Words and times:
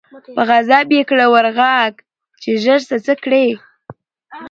په 0.35 0.41
غضب 0.49 0.87
یې 0.95 1.03
کړه 1.09 1.25
ور 1.31 1.45
ږغ 1.57 1.93
چي 2.41 2.51
ژر 2.63 2.79
سه 2.89 2.95
څه 3.05 3.13
کړې 3.23 3.47